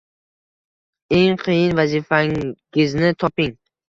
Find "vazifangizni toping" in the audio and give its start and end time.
1.81-3.53